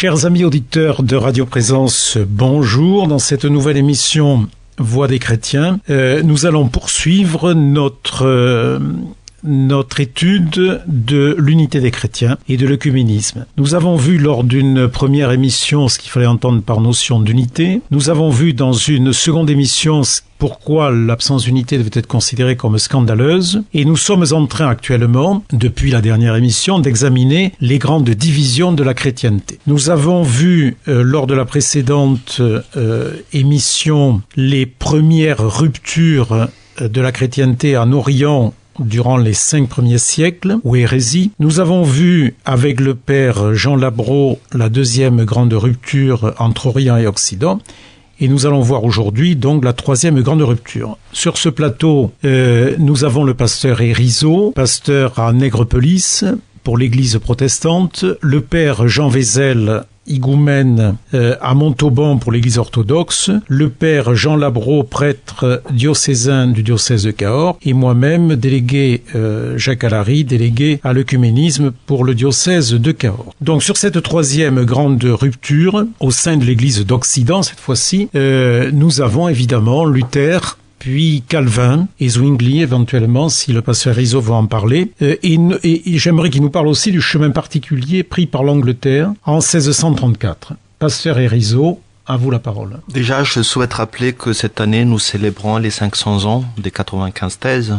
[0.00, 3.06] Chers amis auditeurs de Radio Présence, bonjour.
[3.06, 8.78] Dans cette nouvelle émission Voix des chrétiens, euh, nous allons poursuivre notre euh,
[9.44, 13.46] notre étude de l'unité des chrétiens et de l'œcuménisme.
[13.56, 17.80] Nous avons vu lors d'une première émission ce qu'il fallait entendre par notion d'unité.
[17.90, 20.02] Nous avons vu dans une seconde émission
[20.40, 23.62] pourquoi l'absence d'unité devait être considérée comme scandaleuse.
[23.74, 28.82] Et nous sommes en train actuellement, depuis la dernière émission, d'examiner les grandes divisions de
[28.82, 29.58] la chrétienté.
[29.66, 36.32] Nous avons vu euh, lors de la précédente euh, émission les premières ruptures
[36.80, 41.30] euh, de la chrétienté en Orient durant les cinq premiers siècles, ou hérésie.
[41.38, 47.06] Nous avons vu avec le père Jean Labro la deuxième grande rupture entre Orient et
[47.06, 47.60] Occident.
[48.22, 50.98] Et nous allons voir aujourd'hui donc la troisième grande rupture.
[51.12, 56.24] Sur ce plateau, euh, nous avons le pasteur Erizo, pasteur à Nègrepelisse
[56.62, 63.70] pour l'église protestante, le père Jean Vézel higoumène euh, à Montauban pour l'Église orthodoxe, le
[63.70, 70.24] père Jean Labro, prêtre diocésain du diocèse de Cahors, et moi-même, délégué euh, Jacques Alary,
[70.24, 73.34] délégué à l'œcuménisme pour le diocèse de Cahors.
[73.40, 79.00] Donc sur cette troisième grande rupture, au sein de l'Église d'Occident cette fois-ci, euh, nous
[79.00, 84.90] avons évidemment Luther, puis Calvin et Zwingli éventuellement, si le pasteur Rizzo va en parler.
[85.02, 90.54] Euh, et, j'aimerais qu'il nous parle aussi du chemin particulier pris par l'Angleterre en 1634.
[90.78, 92.80] Pasteur Rizzo, à vous la parole.
[92.88, 97.78] Déjà, je souhaite rappeler que cette année, nous célébrons les 500 ans des 95 thèses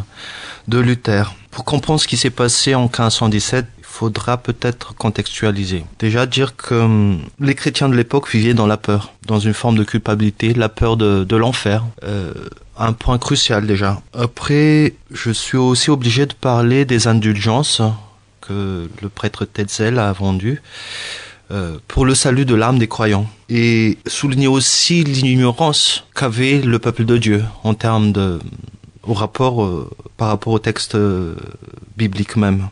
[0.67, 1.33] de Luther.
[1.49, 5.83] Pour comprendre ce qui s'est passé en 1517, il faudra peut-être contextualiser.
[5.99, 9.75] Déjà dire que hum, les chrétiens de l'époque vivaient dans la peur, dans une forme
[9.75, 11.83] de culpabilité, la peur de, l'enfer.
[12.03, 12.31] Euh,
[12.93, 14.01] point crucial déjà.
[14.13, 17.81] Après, je suis aussi obligé de parler des indulgences
[18.41, 20.61] que le prêtre Tetzel a vendues
[21.51, 27.05] euh, pour le salut de l'âme des croyants et souligner aussi l'ignorance qu'avait le peuple
[27.05, 28.39] de Dieu en termes de
[29.03, 31.35] rapport euh, par rapport au texte euh,
[31.97, 32.69] biblique même.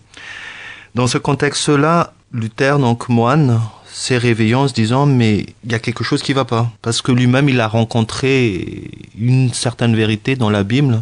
[0.96, 3.60] Dans ce contexte-là, Luther, donc moine,
[3.92, 7.12] s'est réveillé se disant mais il y a quelque chose qui va pas parce que
[7.12, 11.02] lui-même il a rencontré une certaine vérité dans la Bible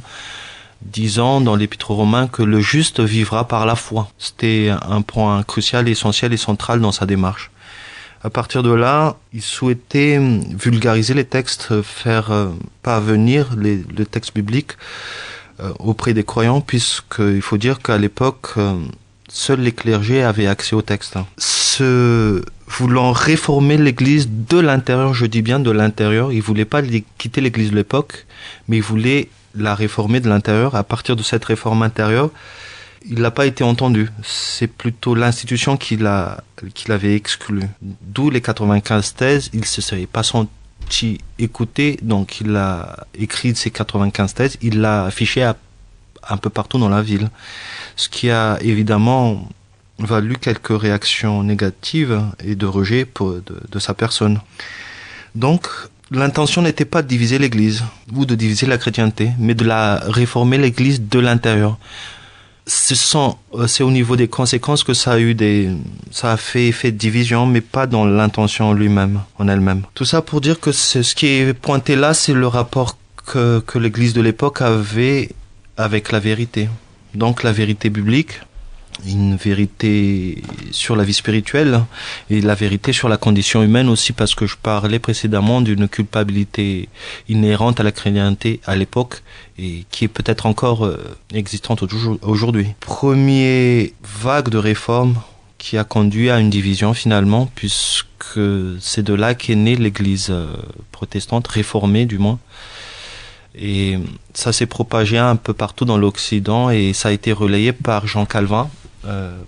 [0.82, 4.10] disant dans l'épître romain que le juste vivra par la foi.
[4.18, 7.52] C'était un point crucial, essentiel et central dans sa démarche.
[8.24, 12.50] À partir de là, il souhaitait vulgariser les textes, faire euh,
[12.82, 14.72] parvenir les, le texte biblique
[15.60, 18.76] euh, auprès des croyants, puisqu'il faut dire qu'à l'époque, euh,
[19.30, 21.18] seuls les clergés avaient accès au texte.
[21.38, 26.82] Ce voulant réformer l'Église de l'intérieur, je dis bien de l'intérieur, il voulait pas
[27.18, 28.26] quitter l'Église de l'époque,
[28.68, 30.76] mais il voulait la réformer de l'intérieur.
[30.76, 32.30] À partir de cette réforme intérieure,
[33.10, 34.10] il n'a pas été entendu.
[34.24, 37.62] C'est plutôt l'institution qui l'a, qui l'avait exclu.
[37.82, 39.50] D'où les 95 thèses.
[39.54, 44.58] Il se serait pas senti écouté, donc il a écrit ces 95 thèses.
[44.62, 45.44] Il l'a affiché
[46.30, 47.30] un peu partout dans la ville.
[47.96, 49.48] Ce qui a évidemment
[50.00, 54.40] valu quelques réactions négatives et de rejet de, sa personne.
[55.36, 55.68] Donc,
[56.12, 60.58] l'intention n'était pas de diviser l'Église ou de diviser la chrétienté, mais de la réformer
[60.58, 61.78] l'Église de l'intérieur.
[62.66, 65.70] Ce sont, euh, c'est au niveau des conséquences que ça a eu des,
[66.12, 69.84] ça a fait effet de division, mais pas dans l'intention lui-même, en elle-même.
[69.94, 73.80] Tout ça pour dire que ce qui est pointé là, c'est le rapport que, que
[73.80, 75.30] l'Église de l'époque avait
[75.78, 76.68] avec la vérité.
[77.14, 78.42] Donc la vérité biblique,
[79.06, 80.42] une vérité
[80.72, 81.82] sur la vie spirituelle
[82.30, 86.90] et la vérité sur la condition humaine aussi parce que je parlais précédemment d'une culpabilité
[87.30, 89.22] inhérente à la chrétienté à l'époque
[89.58, 91.84] et qui est peut-être encore euh, existante
[92.22, 92.68] aujourd'hui.
[92.80, 95.16] Premier vague de réforme
[95.58, 98.40] qui a conduit à une division finalement puisque
[98.80, 100.48] c'est de là qu'est née l'église euh,
[100.92, 102.40] protestante réformée du moins
[103.60, 103.98] et
[104.34, 108.26] ça s'est propagé un peu partout dans l'Occident et ça a été relayé par Jean
[108.26, 108.70] Calvin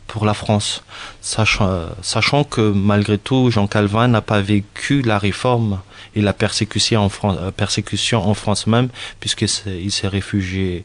[0.07, 0.83] pour la France,
[1.21, 5.79] sachant, sachant que malgré tout, Jean Calvin n'a pas vécu la réforme
[6.15, 8.89] et la persécution en France, euh, persécution en France même,
[9.19, 10.83] puisqu'il s'est réfugié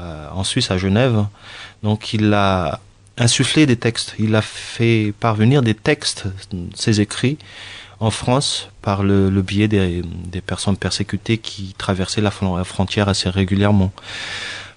[0.00, 1.24] euh, en Suisse, à Genève.
[1.82, 2.80] Donc il a
[3.18, 6.24] insufflé des textes, il a fait parvenir des textes,
[6.74, 7.38] ses écrits,
[7.98, 13.90] en France par le, biais des, des, personnes persécutées qui traversaient la frontière assez régulièrement.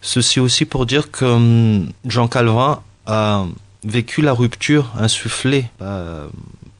[0.01, 3.45] Ceci aussi pour dire que hum, Jean Calvin a
[3.83, 6.27] vécu la rupture insufflée euh,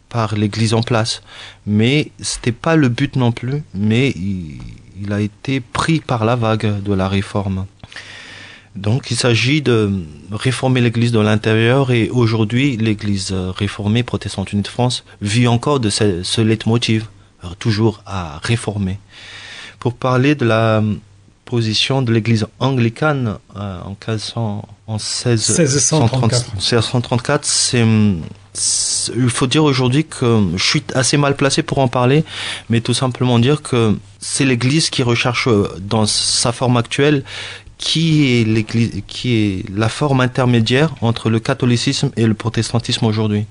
[0.09, 1.21] par l'Église en place.
[1.65, 6.83] Mais c'était pas le but non plus, mais il, a été pris par la vague
[6.83, 7.65] de la réforme.
[8.75, 9.91] Donc il s'agit de
[10.31, 15.89] réformer l'Église de l'intérieur et aujourd'hui l'Église réformée protestante unie de France vit encore de
[15.89, 17.07] ce, ce leitmotiv,
[17.57, 18.99] toujours à réformer.
[19.79, 20.83] Pour parler de la
[21.49, 27.85] position de l'Église anglicane euh, en, 1500, en 1634, c'est
[29.15, 32.23] il faut dire aujourd'hui que je suis assez mal placé pour en parler,
[32.69, 35.47] mais tout simplement dire que c'est l'Église qui recherche
[35.79, 37.23] dans sa forme actuelle
[37.77, 43.45] qui est l'église, qui est la forme intermédiaire entre le catholicisme et le protestantisme aujourd'hui,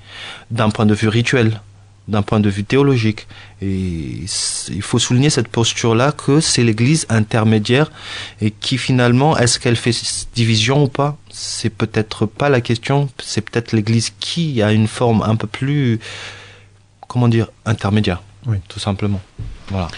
[0.50, 1.60] d'un point de vue rituel
[2.08, 3.28] d'un point de vue théologique.
[3.62, 4.24] Et
[4.70, 7.92] il faut souligner cette posture-là que c'est l'Église intermédiaire
[8.40, 9.92] et qui finalement, est-ce qu'elle fait
[10.34, 11.16] division ou pas?
[11.30, 13.08] C'est peut-être pas la question.
[13.22, 16.00] C'est peut-être l'Église qui a une forme un peu plus,
[17.06, 18.22] comment dire, intermédiaire.
[18.46, 18.56] Oui.
[18.68, 19.20] Tout simplement.
[19.68, 19.88] Voilà.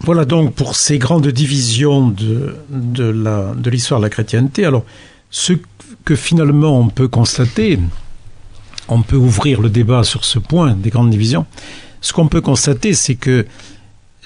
[0.00, 4.64] Voilà donc pour ces grandes divisions de, de, la, de l'histoire de la chrétienté.
[4.64, 4.84] Alors,
[5.30, 5.54] ce
[6.04, 7.78] que finalement on peut constater,
[8.90, 11.46] on peut ouvrir le débat sur ce point des grandes divisions.
[12.00, 13.46] Ce qu'on peut constater, c'est que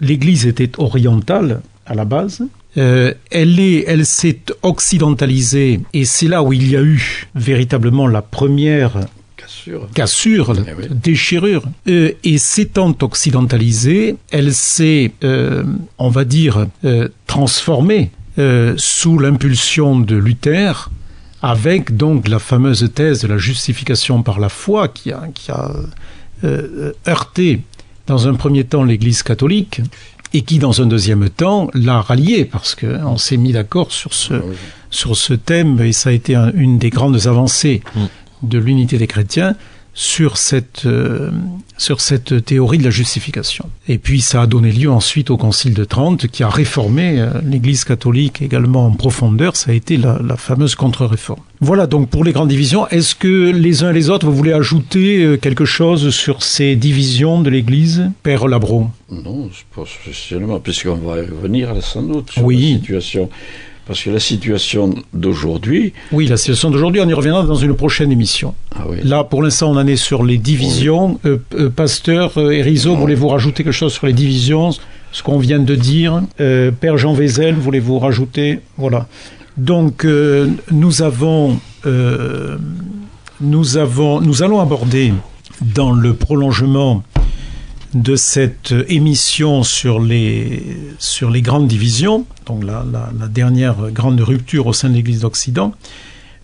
[0.00, 2.42] l'Église était orientale à la base.
[2.76, 8.08] Euh, elle est, elle s'est occidentalisée, et c'est là où il y a eu véritablement
[8.08, 9.06] la première
[9.36, 11.62] cassure, cassure eh déchirure.
[11.86, 15.62] Euh, et s'étant occidentalisée, elle s'est, euh,
[15.98, 16.66] on va dire,
[17.26, 18.10] transformée
[18.76, 20.90] sous l'impulsion de Luther
[21.44, 25.72] avec donc la fameuse thèse de la justification par la foi qui a, qui a
[26.42, 27.60] euh, heurté
[28.06, 29.82] dans un premier temps l'Église catholique
[30.32, 34.32] et qui dans un deuxième temps l'a rallié parce qu'on s'est mis d'accord sur ce,
[34.88, 38.00] sur ce thème et ça a été une des grandes avancées mm.
[38.44, 39.54] de l'unité des chrétiens
[39.94, 41.30] sur cette, euh,
[41.78, 43.70] sur cette théorie de la justification.
[43.88, 47.30] Et puis ça a donné lieu ensuite au Concile de Trente qui a réformé euh,
[47.44, 51.40] l'Église catholique également en profondeur, ça a été la, la fameuse contre-réforme.
[51.60, 52.88] Voilà donc pour les grandes divisions.
[52.88, 56.74] Est-ce que les uns et les autres, vous voulez ajouter euh, quelque chose sur ces
[56.74, 62.72] divisions de l'Église, Père Labro Non, pas spécialement, puisqu'on va revenir sans doute sur oui.
[62.72, 63.30] la situation
[63.86, 65.92] parce que la situation d'aujourd'hui.
[66.12, 68.54] Oui, la situation d'aujourd'hui, on y reviendra dans une prochaine émission.
[68.74, 68.98] Ah oui.
[69.04, 71.20] Là, pour l'instant, on en est sur les divisions.
[71.24, 74.70] Euh, euh, Pasteur euh, Erizo, voulez-vous rajouter quelque chose sur les divisions
[75.12, 76.22] Ce qu'on vient de dire?
[76.38, 78.60] Père Jean Vézel, voulez-vous rajouter?
[78.78, 79.06] Voilà.
[79.56, 80.06] Donc,
[80.70, 81.58] nous avons.
[83.40, 84.20] nous avons.
[84.20, 85.12] Nous allons aborder
[85.60, 87.02] dans le prolongement
[87.94, 90.62] de cette émission sur les,
[90.98, 95.72] sur les grandes divisions, donc la, la, dernière grande rupture au sein de l'Église d'Occident,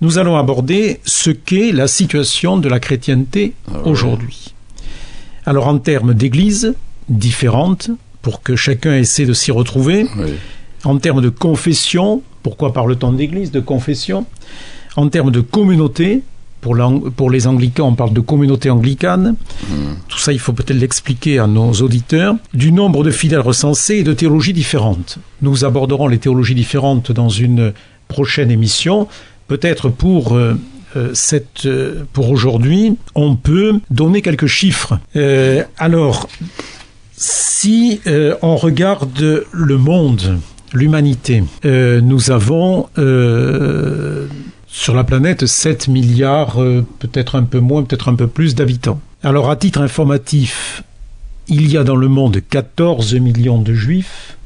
[0.00, 4.54] nous allons aborder ce qu'est la situation de la chrétienté ah aujourd'hui.
[5.44, 6.74] Alors en termes d'églises
[7.08, 7.90] différentes,
[8.22, 10.06] pour que chacun essaie de s'y retrouver,
[10.84, 14.26] en termes de confession, pourquoi parle-t-on d'église, de confession,
[14.96, 16.22] en termes de communauté,
[16.60, 16.76] pour,
[17.16, 19.34] pour, les anglicans, on parle de communauté anglicane.
[19.68, 19.94] Hmm.
[20.08, 22.34] Tout ça, il faut peut-être l'expliquer à nos auditeurs.
[22.54, 25.18] Du nombre de fidèles recensés et de théologies différentes.
[25.42, 27.72] Nous aborderons les théologies différentes dans une
[28.08, 29.08] prochaine émission.
[29.48, 30.54] Peut-être pour euh,
[30.96, 34.98] euh, cette, euh, pour aujourd'hui, on peut donner quelques chiffres.
[35.78, 36.28] alors,
[37.16, 38.00] si
[38.42, 40.38] on regarde le monde,
[40.72, 42.88] l'humanité, nous avons
[44.72, 49.00] sur la planète 7 milliards, euh, peut-être un peu moins, peut-être un peu plus d'habitants.
[49.22, 50.84] Alors à titre informatif,
[51.48, 54.36] il y a dans le monde 14 millions de juifs.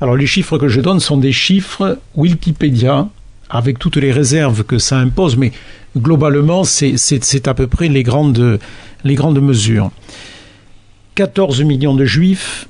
[0.00, 3.08] Alors les chiffres que je donne sont des chiffres Wikipédia,
[3.50, 5.52] avec toutes les réserves que ça impose, mais
[5.96, 8.58] globalement c'est à peu près les grandes,
[9.04, 9.90] les grandes mesures.
[11.16, 12.66] 14 millions de juifs,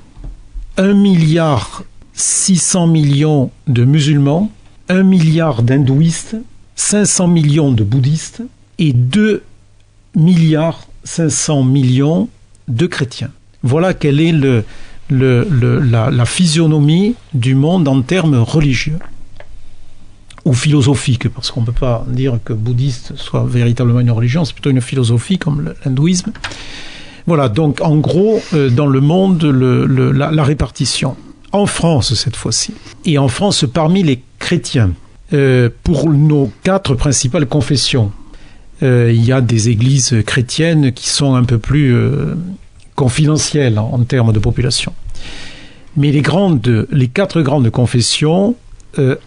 [0.76, 1.85] 1 milliard
[2.15, 4.50] 600 millions de musulmans,
[4.88, 6.37] 1 milliard d'hindouistes,
[6.81, 8.43] 500 millions de bouddhistes
[8.79, 9.43] et 2
[10.17, 12.29] milliards 500 millions
[12.69, 13.31] de chrétiens.
[13.63, 14.65] Voilà quelle est le,
[15.11, 18.99] la, physionomie du monde en termes religieux
[20.47, 24.55] ou philosophiques, parce qu'on ne peut pas dire que bouddhiste soit véritablement une religion, c'est
[24.55, 26.33] plutôt une philosophie comme l'hindouisme.
[27.27, 31.15] Voilà, donc en gros, euh, dans le monde, la, la répartition.
[31.53, 32.73] En France, cette fois-ci.
[33.05, 34.93] Et en France, parmi les chrétiens,
[35.33, 38.11] euh, pour nos quatre principales confessions.
[38.83, 42.35] Euh, il y a des églises chrétiennes qui sont un peu plus euh,
[42.97, 44.93] confidentielles en, en, termes de population.
[45.97, 48.57] Mais les, grandes, les quatre grandes confessions,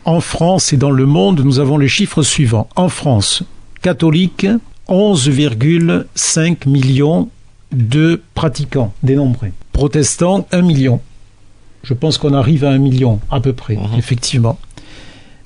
[0.04, 2.68] en France et dans le monde, nous avons les chiffres suivants.
[2.76, 3.44] En France,
[3.82, 4.48] catholiques,
[4.90, 7.30] 11,5 millions
[7.72, 9.54] de pratiquants dénombrés.
[9.72, 11.00] Protestants, 1 million.
[11.84, 13.98] Je pense qu'on arrive à 1 million à peu près, mmh.
[13.98, 14.58] effectivement.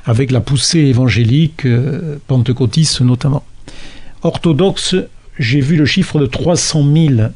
[0.07, 3.43] Avec la poussée évangélique euh, pentecôtiste notamment.
[4.23, 4.95] Orthodoxe,
[5.37, 7.29] j'ai vu le chiffre de 300 000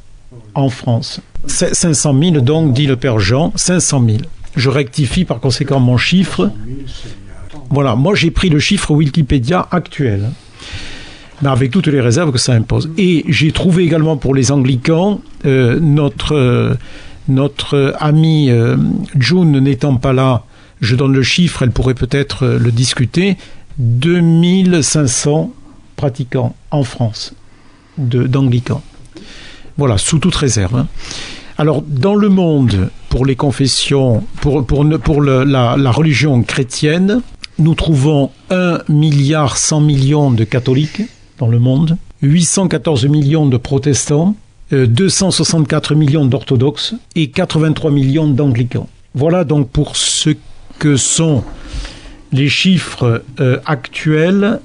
[0.56, 1.20] en France.
[1.46, 4.18] 500 000 donc, dit le Père Jean, 500 000.
[4.56, 6.50] Je rectifie par conséquent mon chiffre.
[7.70, 10.30] Voilà, moi j'ai pris le chiffre Wikipédia actuel,
[11.44, 12.90] avec toutes les réserves que ça impose.
[12.98, 16.36] Et j'ai trouvé également pour les anglicans, euh, notre,
[17.76, 18.50] euh, ami
[19.18, 20.44] June n'étant pas là,
[20.82, 23.38] je donne le chiffre, elle pourrait peut-être le discuter,
[23.78, 25.54] 2500
[25.96, 27.34] pratiquants en France
[27.98, 28.82] d'anglicans.
[29.78, 30.76] Voilà, sous toute réserve.
[30.76, 30.88] Hein.
[31.58, 37.22] Alors, dans le monde, pour les confessions, pour, la, religion chrétienne,
[37.60, 41.04] nous trouvons 1 milliard 100 millions de catholiques
[41.38, 44.36] dans le monde, 814 millions de protestants,
[44.72, 48.88] 264 euh, millions d'orthodoxes et 83 millions d'anglicans.
[49.14, 50.32] Voilà donc pour ce
[50.82, 51.44] que sont
[52.32, 54.60] les chiffres euh, actuels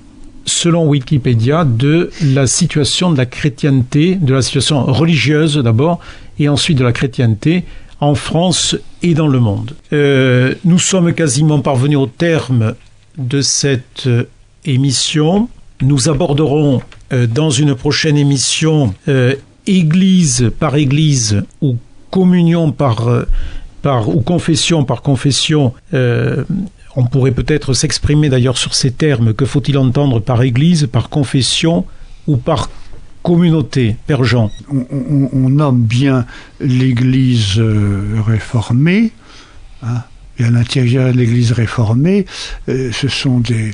[0.46, 6.00] selon Wikipédia, de la situation de la chrétienté, de la situation religieuse d'abord,
[6.38, 7.64] et ensuite de la chrétienté
[8.00, 9.72] en France et dans le monde.
[9.92, 12.74] Euh, nous sommes quasiment parvenus au terme
[13.18, 14.24] de cette euh,
[14.64, 15.50] émission.
[15.82, 16.80] Nous aborderons
[17.28, 18.92] dans une prochaine émission
[19.66, 21.76] Église par Église ou
[22.10, 23.08] communion par,
[23.86, 25.72] par ou confession par confession
[26.96, 29.34] on pourrait peut-être s'exprimer d'ailleurs sur ces termes.
[29.34, 31.84] Que faut-il entendre par Église, par confession
[32.26, 32.70] ou par
[33.22, 36.24] communauté, Père Jean on, nomme bien
[36.60, 39.12] l'Église euh, réformée.
[39.82, 40.02] Hein,
[40.38, 42.26] et à l'intérieur de l'Église réformée,
[42.68, 43.72] euh, ce sont des,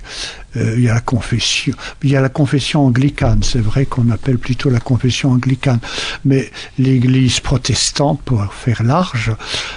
[0.57, 3.42] euh, il y a la confession, il y a la confession anglicane.
[3.42, 5.81] C'est vrai qu'on appelle plutôt la confession anglicane,
[6.25, 9.33] mais l'Église protestante, pour faire large,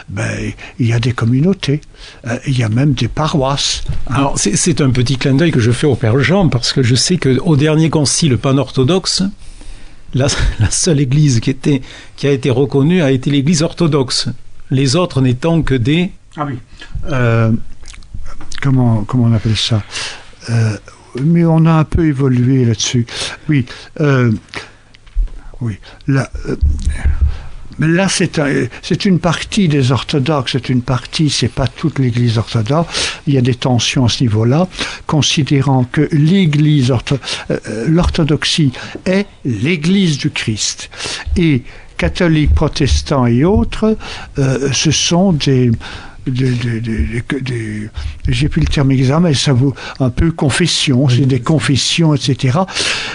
[0.10, 1.82] ben, il y a des communautés,
[2.27, 3.84] euh, il y a même des paroisses.
[4.10, 4.15] Hein.
[4.15, 6.96] Alors c'est un petit clin d'œil que je fais au Père Jean parce que je
[6.96, 9.24] sais que au dernier concile pan-orthodoxe,
[10.13, 10.27] la,
[10.70, 14.30] seule Église qui a été reconnue a été l'Église orthodoxe.
[14.72, 16.58] Les autres n'étant que des ah oui.
[17.12, 17.51] Euh,
[18.62, 19.84] comment, comment on appelle ça?
[20.50, 20.77] Euh,
[21.22, 23.06] Mais on a un peu évolué là-dessus.
[23.48, 23.65] Oui.
[24.01, 24.32] Euh,
[25.62, 25.77] oui.
[26.08, 26.30] Là,
[27.77, 28.68] mais là, c'est un,
[29.06, 33.20] une partie des orthodoxes, c'est une partie, c'est pas toute l'Église orthodoxe.
[33.27, 34.68] Il y a des tensions à ce niveau-là,
[35.08, 36.94] considérant que l'Église,
[37.88, 38.72] l'orthodoxie
[39.06, 40.89] est l'Église du Christ.
[41.36, 41.63] Et
[41.98, 43.98] catholiques, protestants et autres,
[44.38, 45.72] ce sont des
[46.27, 47.22] j'ai
[48.50, 52.60] plus le terme exact, mais ça vaut un peu confession, c'est des confessions, etc.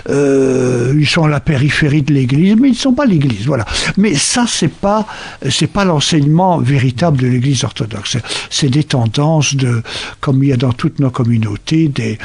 [0.08, 3.64] Euh, ils sont à la périphérie de l'Église, mais ils ne sont pas l'Église, voilà.
[3.96, 5.06] Mais ça, c'est pas,
[5.48, 8.18] c'est pas l'enseignement véritable de l'Église orthodoxe.
[8.48, 9.82] C'est des tendances de,
[10.20, 12.18] comme il y a dans toutes nos communautés, des,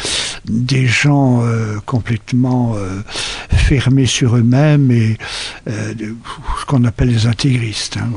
[0.48, 3.02] des gens euh, complètement euh,
[3.50, 5.18] fermés sur eux-mêmes et
[5.68, 5.94] euh,
[6.60, 7.98] ce qu'on appelle les intégristes.
[7.98, 8.10] Hein,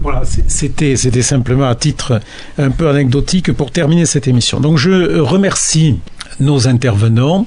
[0.00, 0.22] voilà.
[0.48, 2.20] C'était, c'était simplement titre
[2.58, 4.60] un peu anecdotique pour terminer cette émission.
[4.60, 5.98] Donc je remercie
[6.40, 7.46] nos intervenants.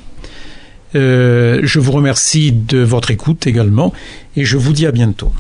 [0.94, 3.94] Je vous remercie de votre écoute également
[4.36, 5.32] et je vous dis à bientôt.